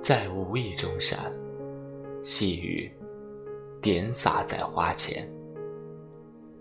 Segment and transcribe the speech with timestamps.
[0.00, 1.18] 在无意中闪，
[2.22, 2.90] 细雨
[3.82, 5.28] 点洒在花前。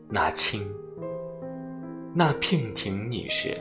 [0.10, 0.62] 那青，
[2.14, 3.58] 那娉婷，你是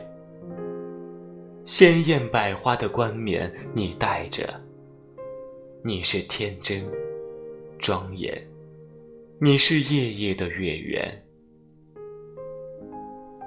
[1.63, 4.49] 鲜艳百花的冠冕，你戴着。
[5.83, 6.83] 你是天真
[7.77, 8.35] 庄严，
[9.39, 11.23] 你是夜夜的月圆。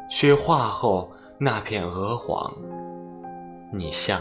[0.08, 2.54] 雪化后那片鹅黄，
[3.72, 4.20] 你像。